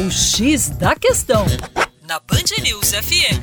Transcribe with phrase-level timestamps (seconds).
[0.00, 1.44] O X da Questão,
[2.08, 3.36] na Band News FM.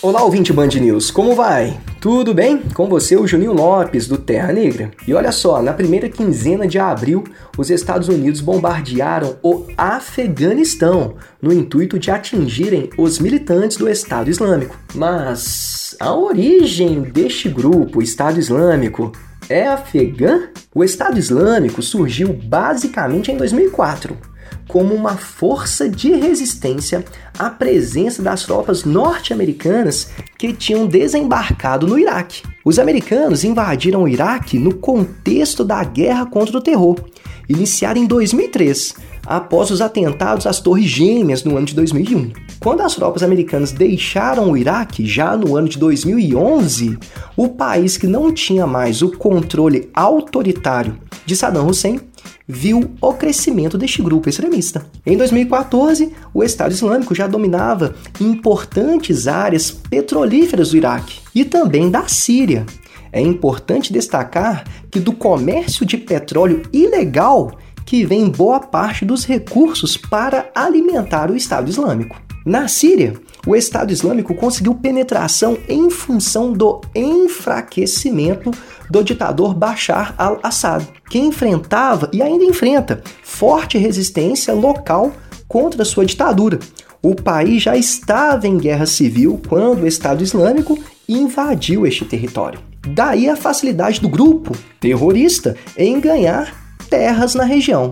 [0.00, 1.78] Olá, ouvinte Band News, como vai?
[2.00, 2.56] Tudo bem?
[2.72, 4.90] Com você, o Juninho Lopes, do Terra Negra.
[5.06, 7.22] E olha só, na primeira quinzena de abril,
[7.58, 14.78] os Estados Unidos bombardearam o Afeganistão no intuito de atingirem os militantes do Estado Islâmico.
[14.94, 19.12] Mas a origem deste grupo, Estado Islâmico,
[19.50, 20.48] é afegã?
[20.74, 24.31] O Estado Islâmico surgiu basicamente em 2004
[24.68, 27.04] como uma força de resistência
[27.38, 32.42] à presença das tropas norte-americanas que tinham desembarcado no Iraque.
[32.64, 36.96] Os americanos invadiram o Iraque no contexto da guerra contra o terror,
[37.48, 38.94] iniciada em 2003,
[39.26, 42.32] após os atentados às Torres Gêmeas no ano de 2001.
[42.60, 46.98] Quando as tropas americanas deixaram o Iraque, já no ano de 2011,
[47.36, 52.00] o país que não tinha mais o controle autoritário de Saddam Hussein
[52.52, 54.84] viu o crescimento deste grupo extremista.
[55.06, 62.06] Em 2014, o Estado Islâmico já dominava importantes áreas petrolíferas do Iraque e também da
[62.06, 62.66] Síria.
[63.10, 69.96] É importante destacar que do comércio de petróleo ilegal que vem boa parte dos recursos
[69.96, 72.20] para alimentar o Estado Islâmico.
[72.44, 73.14] Na Síria,
[73.46, 78.50] o Estado Islâmico conseguiu penetração em função do enfraquecimento
[78.90, 85.12] do ditador Bashar al-Assad, que enfrentava e ainda enfrenta forte resistência local
[85.46, 86.58] contra sua ditadura.
[87.00, 92.60] O país já estava em guerra civil quando o Estado Islâmico invadiu este território.
[92.88, 97.90] Daí a facilidade do grupo terrorista em ganhar terras na região.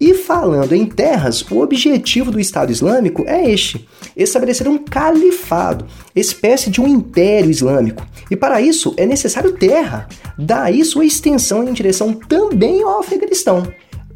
[0.00, 6.70] E falando em terras, o objetivo do Estado Islâmico é este: estabelecer um califado, espécie
[6.70, 8.06] de um império islâmico.
[8.30, 10.06] E para isso é necessário terra,
[10.38, 13.66] daí sua extensão em direção também ao Afeganistão,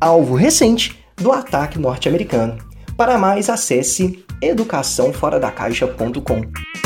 [0.01, 2.59] alvo recente do ataque norte-americano.
[2.97, 6.82] Para mais, acesse educaçãoforadacaixa.com.